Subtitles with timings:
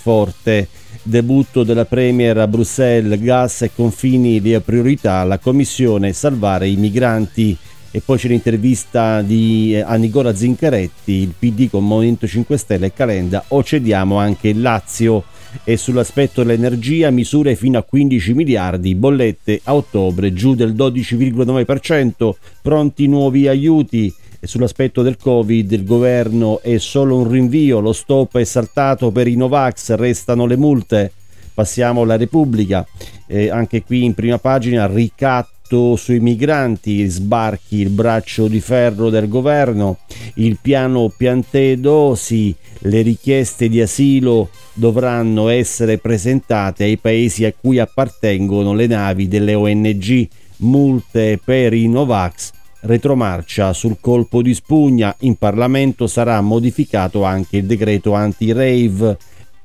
[0.00, 0.68] forte.
[1.02, 7.56] Debutto della Premier a Bruxelles, gas e confini le priorità, la Commissione salvare i migranti.
[7.92, 12.92] E poi c'è l'intervista di, a Nicola Zincaretti, il PD con Movimento 5 Stelle e
[12.92, 15.24] Calenda, o cediamo anche il Lazio
[15.64, 22.30] e sull'aspetto dell'energia misure fino a 15 miliardi, bollette a ottobre giù del 12,9%,
[22.62, 24.14] pronti nuovi aiuti.
[24.42, 29.28] E sull'aspetto del Covid il governo è solo un rinvio, lo stop è saltato per
[29.28, 31.12] i Novax, restano le multe.
[31.52, 32.86] Passiamo alla Repubblica,
[33.26, 39.28] eh, anche qui in prima pagina ricatto sui migranti, sbarchi il braccio di ferro del
[39.28, 39.98] governo,
[40.36, 48.72] il piano Piantedosi, le richieste di asilo dovranno essere presentate ai paesi a cui appartengono
[48.72, 50.28] le navi delle ONG,
[50.60, 57.66] multe per i Novax, retromarcia sul colpo di spugna, in Parlamento sarà modificato anche il
[57.66, 59.18] decreto anti-rave.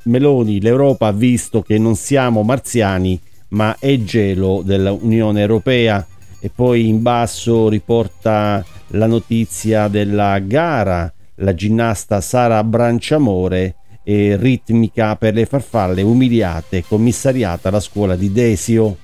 [0.03, 3.19] Meloni, l'Europa ha visto che non siamo marziani,
[3.49, 6.05] ma è gelo dell'Unione Europea.
[6.39, 15.16] E poi in basso riporta la notizia della gara, la ginnasta Sara Branciamore e ritmica
[15.16, 18.97] per le farfalle umiliate, commissariata alla scuola di Desio.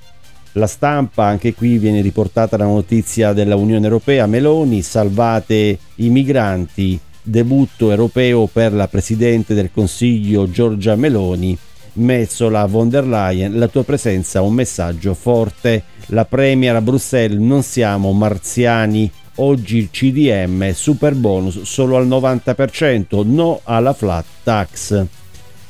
[0.54, 7.00] La stampa, anche qui viene riportata la notizia della Unione Europea, Meloni, salvate i migranti,
[7.22, 11.58] debutto europeo per la Presidente del Consiglio Giorgia Meloni,
[11.94, 17.40] Mezzola von der Leyen, la tua presenza è un messaggio forte, la Premier a Bruxelles,
[17.40, 25.06] non siamo marziani, oggi il CDM super bonus solo al 90%, no alla flat tax.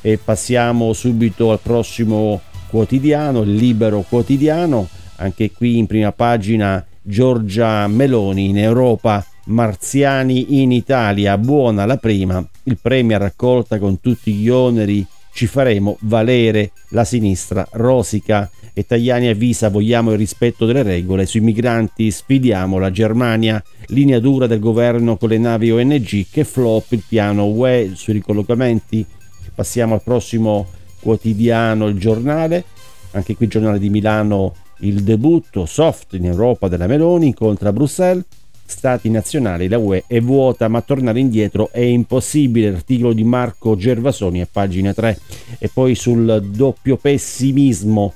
[0.02, 7.86] E passiamo subito al prossimo quotidiano, il libero quotidiano, anche qui in prima pagina Giorgia
[7.88, 14.48] Meloni in Europa, Marziani in Italia, buona la prima, il premio raccolta con tutti gli
[14.48, 21.26] oneri, ci faremo valere la sinistra rosica e Tajani avvisa vogliamo il rispetto delle regole,
[21.26, 26.94] sui migranti sfidiamo la Germania, linea dura del governo con le navi ONG, che flop
[26.94, 29.06] il piano UE sui ricollocamenti.
[29.54, 30.68] Passiamo al prossimo
[31.02, 32.64] quotidiano, il giornale,
[33.12, 38.24] anche qui il giornale di Milano, il debutto soft in Europa della Meloni incontra Bruxelles.
[38.66, 42.72] Stati nazionali, la UE è vuota, ma tornare indietro è impossibile.
[42.72, 45.20] L'articolo di Marco Gervasoni a pagina 3.
[45.60, 48.14] E poi sul doppio pessimismo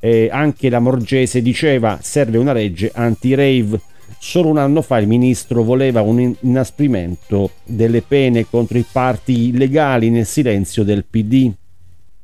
[0.00, 3.80] eh, anche la Morgese diceva serve una legge anti-rave.
[4.18, 10.08] Solo un anno fa il ministro voleva un inasprimento delle pene contro i parti illegali
[10.10, 11.52] nel silenzio del PD.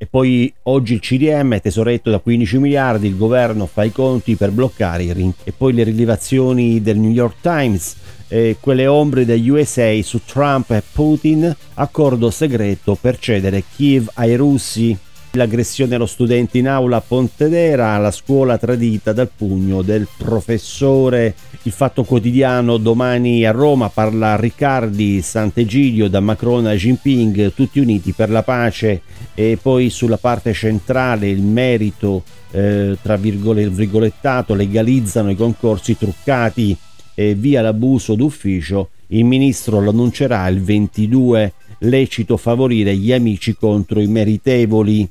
[0.02, 4.50] E poi oggi il CDM, tesoretto da 15 miliardi, il governo fa i conti per
[4.50, 5.32] bloccare i ring.
[5.44, 7.94] E poi le rilevazioni del New York Times,
[8.26, 14.34] eh, quelle ombre degli USA su Trump e Putin, accordo segreto per cedere Kiev ai
[14.34, 14.98] russi.
[15.34, 21.34] L'aggressione allo studente in aula a Pontedera, la scuola tradita dal pugno del professore.
[21.62, 28.12] Il fatto quotidiano domani a Roma parla Riccardi, Sant'Egidio, da Macron a Jinping, tutti uniti
[28.12, 29.00] per la pace
[29.32, 36.76] e poi sulla parte centrale il merito, eh, tra virgolettato, legalizzano i concorsi truccati
[37.14, 38.90] e via l'abuso d'ufficio.
[39.06, 45.08] Il ministro lo annuncerà il 22 lecito favorire gli amici contro i meritevoli.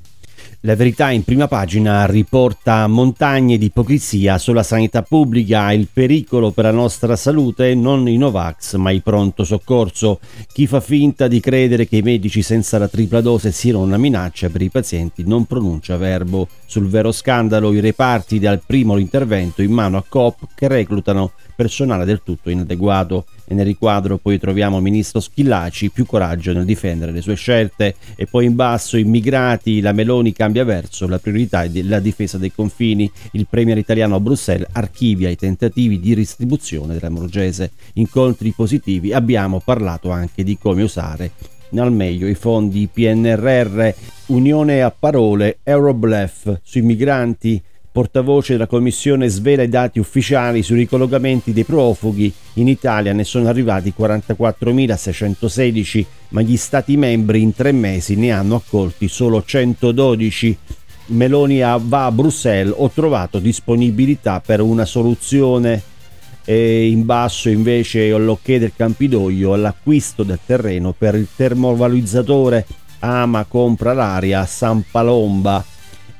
[0.63, 6.65] La verità in prima pagina riporta montagne di ipocrisia sulla sanità pubblica, il pericolo per
[6.65, 10.19] la nostra salute non i Novax ma il pronto soccorso.
[10.53, 14.49] Chi fa finta di credere che i medici senza la tripla dose siano una minaccia
[14.49, 16.47] per i pazienti non pronuncia verbo.
[16.67, 22.05] Sul vero scandalo i reparti dal primo intervento in mano a COP che reclutano personale
[22.05, 23.25] del tutto inadeguato.
[23.45, 27.95] E nel riquadro poi troviamo ministro Schillaci, più coraggio nel difendere le sue scelte.
[28.15, 32.51] E poi in basso immigrati, la Meloni cambia verso, la priorità è la difesa dei
[32.51, 39.13] confini, il premier italiano a Bruxelles archivia i tentativi di distribuzione della Morgese, incontri positivi,
[39.13, 41.31] abbiamo parlato anche di come usare
[41.79, 43.89] al meglio i fondi PNRR,
[44.27, 47.61] Unione a parole, Eurobluff sui migranti,
[47.91, 52.31] portavoce della Commissione svela i dati ufficiali sui ricollocamenti dei profughi.
[52.53, 58.55] In Italia ne sono arrivati 44.616, ma gli Stati membri in tre mesi ne hanno
[58.55, 60.57] accolti solo 112.
[61.07, 65.89] Meloni va a Bruxelles, ho trovato disponibilità per una soluzione.
[66.43, 72.65] E in basso invece ho l'ok del Campidoglio all'acquisto del terreno per il termovalorizzatore
[73.03, 75.63] Ama compra l'aria a San Palomba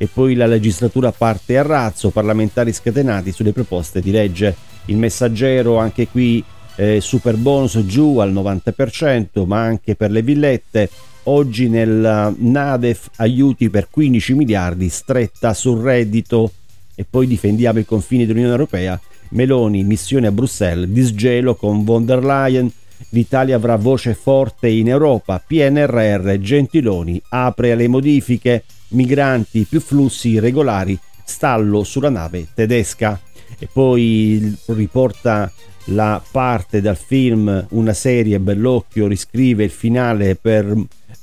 [0.02, 4.56] e poi la legislatura parte a razzo, parlamentari scatenati sulle proposte di legge.
[4.86, 6.44] Il messaggero anche qui
[6.78, 10.90] eh, super bonus giù al 90%, ma anche per le villette.
[11.26, 16.52] oggi nel NADEF aiuti per 15 miliardi stretta sul reddito
[16.96, 19.00] e poi difendiamo i confini dell'Unione Europea.
[19.30, 22.72] Meloni, missione a Bruxelles, disgelo con von der Leyen,
[23.10, 30.98] l'Italia avrà voce forte in Europa, PNRR, Gentiloni, apre alle modifiche, migranti più flussi regolari,
[31.24, 33.20] stallo sulla nave tedesca.
[33.60, 35.52] E poi riporta
[35.86, 40.74] la parte dal film Una serie Bellocchio riscrive il finale per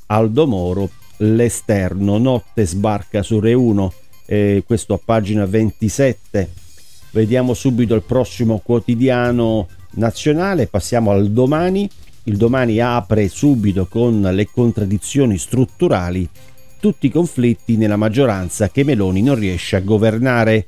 [0.06, 3.92] Aldo Moro, l'esterno, notte sbarca su Re 1,
[4.26, 6.50] eh, questo a pagina 27.
[7.10, 11.88] Vediamo subito il prossimo quotidiano nazionale, passiamo al domani.
[12.24, 16.28] Il domani apre subito con le contraddizioni strutturali,
[16.78, 20.66] tutti i conflitti nella maggioranza che Meloni non riesce a governare.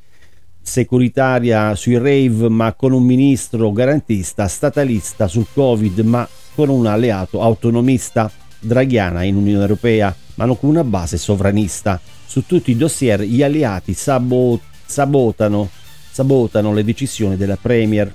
[0.63, 7.43] Securitaria sui rave ma con un ministro garantista, statalista sul Covid ma con un alleato
[7.43, 12.01] autonomista, draghiana in Unione Europea ma non con una base sovranista.
[12.27, 15.69] Su tutti i dossier gli alleati sabot- sabotano,
[16.11, 18.15] sabotano le decisioni della Premier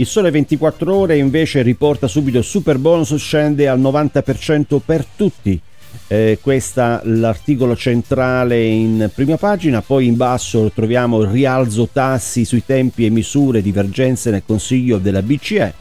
[0.00, 5.60] il Sole 24 Ore invece riporta subito super bonus scende al 90% per tutti.
[6.06, 12.64] Eh, questo l'articolo centrale in prima pagina, poi in basso troviamo il rialzo tassi sui
[12.64, 15.74] tempi e misure divergenze nel Consiglio della BCE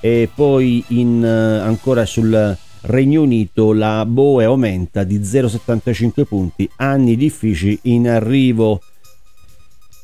[0.00, 7.16] e poi in, eh, ancora sul Regno Unito la BOE aumenta di 0,75 punti, anni
[7.16, 8.80] difficili in arrivo.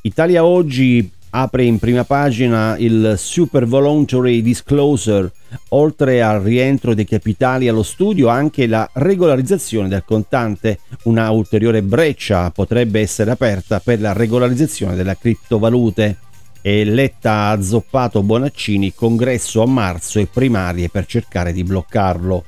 [0.02, 5.30] Italia oggi apre in prima pagina il Super Voluntary Disclosure,
[5.68, 12.50] oltre al rientro dei capitali allo studio anche la regolarizzazione del contante, una ulteriore breccia
[12.50, 16.16] potrebbe essere aperta per la regolarizzazione delle criptovalute.
[16.64, 22.44] E Letta ha zoppato Bonaccini, congresso a marzo e primarie per cercare di bloccarlo.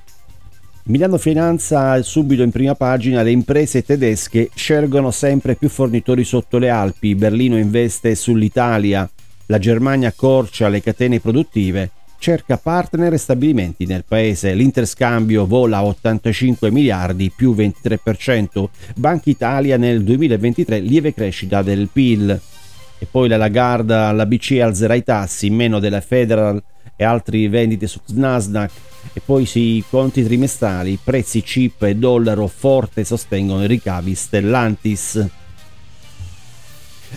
[0.86, 6.68] Milano Finanza subito in prima pagina le imprese tedesche scelgono sempre più fornitori sotto le
[6.68, 9.08] Alpi, Berlino investe sull'Italia,
[9.46, 15.86] la Germania accorcia le catene produttive, cerca partner e stabilimenti nel paese, l'interscambio vola a
[15.86, 22.38] 85 miliardi più 23%, Banca Italia nel 2023 lieve crescita del PIL
[22.98, 26.62] e poi la Lagarde alla BCE alzerà i tassi, meno della Federal
[26.94, 28.70] e altri vendite su Nasdaq
[29.12, 35.26] e poi sui conti trimestrali prezzi chip e dollaro forte sostengono i ricavi Stellantis.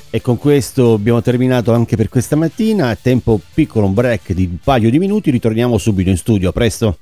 [0.10, 4.58] E con questo abbiamo terminato anche per questa mattina, tempo piccolo un break di un
[4.64, 6.98] paio di minuti, ritorniamo subito in studio, a presto.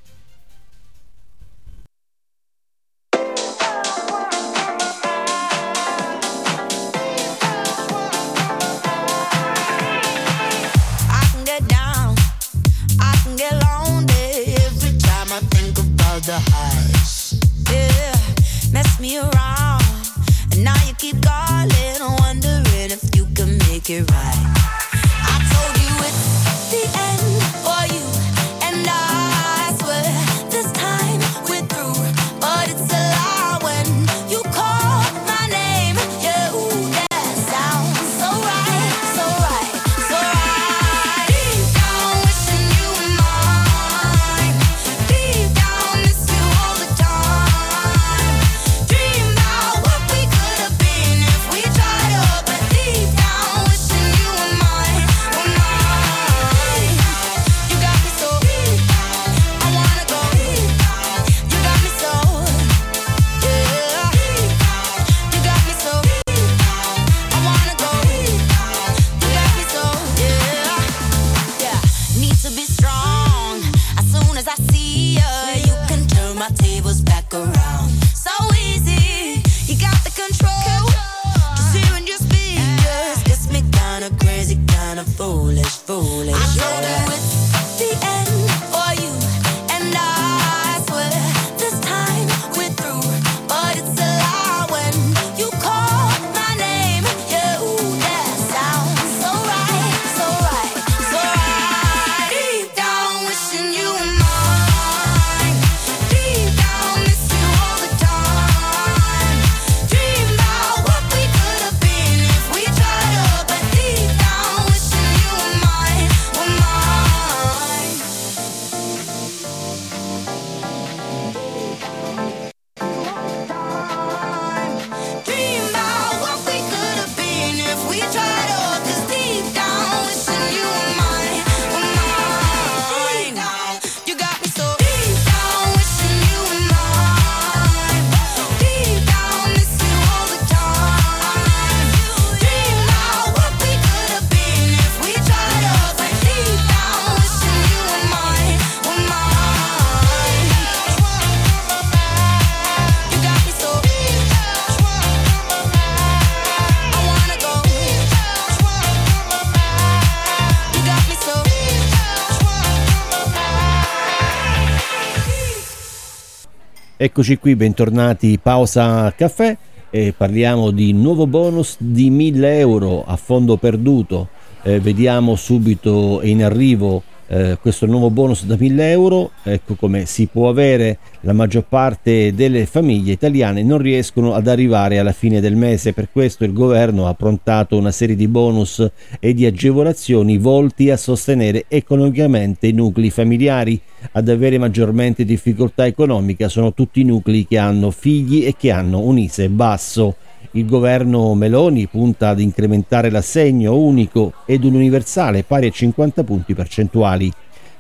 [166.97, 169.57] Eccoci qui, bentornati, pausa caffè
[169.89, 174.29] e parliamo di nuovo bonus di 1000 euro a fondo perduto.
[174.61, 180.27] Eh, vediamo subito in arrivo eh, questo nuovo bonus da 1000 euro, ecco come si
[180.27, 185.55] può avere, la maggior parte delle famiglie italiane non riescono ad arrivare alla fine del
[185.55, 188.88] mese, per questo il governo ha approntato una serie di bonus
[189.20, 193.79] e di agevolazioni volti a sostenere economicamente i nuclei familiari.
[194.12, 199.00] Ad avere maggiormente difficoltà economica sono tutti i nuclei che hanno figli e che hanno
[199.00, 200.15] un ISE basso.
[200.51, 207.31] Il governo Meloni punta ad incrementare l'assegno unico ed universale pari a 50 punti percentuali.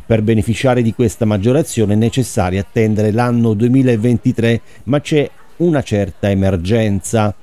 [0.05, 7.33] Per beneficiare di questa maggiorazione è necessario attendere l'anno 2023, ma c'è una certa emergenza.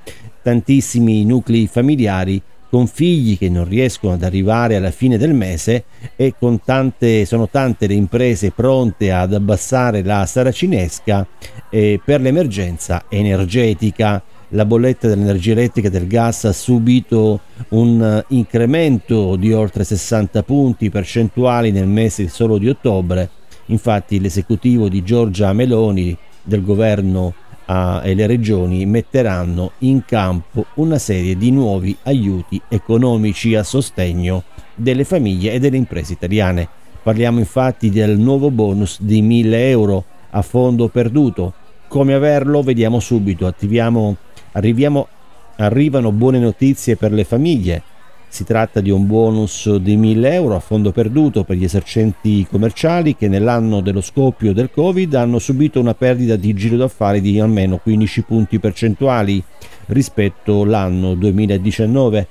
[0.43, 2.41] Tantissimi nuclei familiari
[2.73, 5.85] con figli che non riescono ad arrivare alla fine del mese
[6.17, 11.27] e tante, sono tante le imprese pronte ad abbassare la saracinesca
[11.69, 14.23] eh, per l'emergenza energetica
[14.53, 17.41] la bolletta dell'energia elettrica e del gas ha subito
[17.71, 23.29] un eh, incremento di oltre 60 punti percentuali nel mese solo di ottobre.
[23.67, 31.39] Infatti l'esecutivo di Giorgia Meloni del governo e le regioni metteranno in campo una serie
[31.39, 34.43] di nuovi aiuti economici a sostegno
[34.75, 36.69] delle famiglie e delle imprese italiane.
[37.03, 41.55] Parliamo infatti del nuovo bonus di 1000 euro a fondo perduto.
[41.89, 42.63] Come averlo?
[42.63, 43.47] Vediamo subito.
[43.47, 44.17] Attiviamo
[44.53, 45.09] Arriviamo,
[45.57, 47.83] arrivano buone notizie per le famiglie.
[48.29, 53.15] Si tratta di un bonus di 1000 euro a fondo perduto per gli esercenti commerciali
[53.15, 57.77] che nell'anno dello scoppio del Covid hanno subito una perdita di giro d'affari di almeno
[57.77, 59.43] 15 punti percentuali
[59.87, 62.27] rispetto all'anno 2019.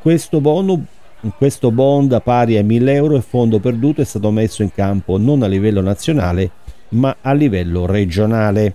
[0.00, 0.80] Questo, bonus,
[1.36, 5.42] questo bond pari a 1000 euro e fondo perduto è stato messo in campo non
[5.42, 6.50] a livello nazionale
[6.92, 8.74] ma a livello regionale.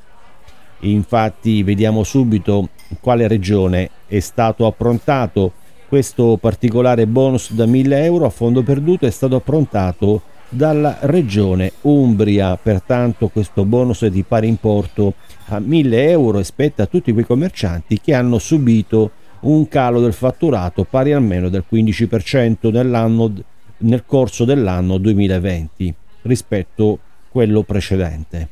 [0.81, 2.69] Infatti vediamo subito
[3.00, 5.53] quale regione è stato approntato
[5.88, 12.57] questo particolare bonus da 1000 euro a fondo perduto è stato approntato dalla regione Umbria,
[12.57, 15.13] pertanto questo bonus è di pari importo
[15.48, 20.13] a 1000 euro e spetta a tutti quei commercianti che hanno subito un calo del
[20.13, 23.43] fatturato pari almeno del 15%
[23.79, 25.93] nel corso dell'anno 2020
[26.24, 26.98] rispetto a
[27.29, 28.50] quello precedente.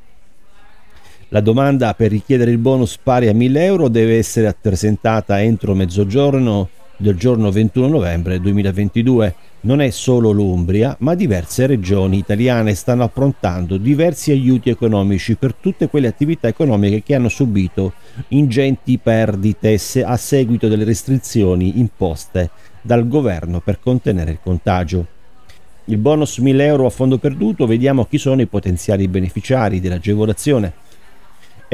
[1.35, 6.69] La domanda per richiedere il bonus pari a 1000 euro deve essere presentata entro mezzogiorno
[6.95, 9.35] del giorno 21 novembre 2022.
[9.63, 15.89] Non è solo l'Umbria, ma diverse regioni italiane stanno approntando diversi aiuti economici per tutte
[15.89, 17.91] quelle attività economiche che hanno subito
[18.29, 22.49] ingenti perdite a seguito delle restrizioni imposte
[22.81, 25.05] dal governo per contenere il contagio.
[25.87, 30.83] Il bonus 1000 euro a fondo perduto, vediamo chi sono i potenziali beneficiari dell'agevolazione.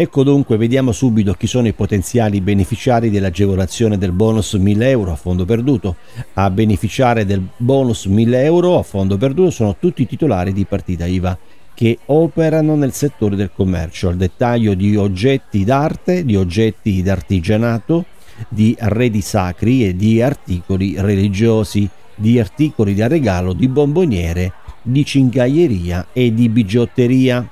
[0.02, 5.16] Ecco dunque, vediamo subito chi sono i potenziali beneficiari dell'agevolazione del bonus 1000 euro a
[5.16, 5.98] fondo perduto.
[6.34, 11.06] A beneficiare del bonus 1000 euro a fondo perduto sono tutti i titolari di partita
[11.06, 11.38] IVA
[11.76, 18.06] che operano nel settore del commercio, al dettaglio di oggetti d'arte, di oggetti d'artigianato,
[18.50, 26.08] di arredi sacri e di articoli religiosi, di articoli da regalo, di bomboniere, di cingaieria
[26.12, 27.48] e di bigiotteria.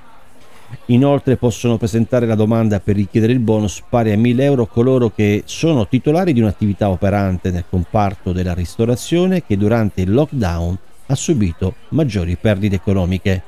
[0.86, 5.42] Inoltre possono presentare la domanda per richiedere il bonus pari a 1000 euro coloro che
[5.46, 11.74] sono titolari di un'attività operante nel comparto della ristorazione che durante il lockdown ha subito
[11.90, 13.42] maggiori perdite economiche.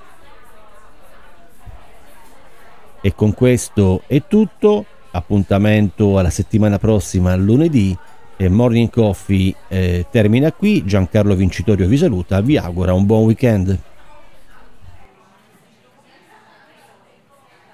[3.00, 7.96] E con questo è tutto, appuntamento alla settimana prossima lunedì
[8.36, 13.78] e Morning Coffee eh, termina qui, Giancarlo Vincitorio vi saluta, vi augura un buon weekend.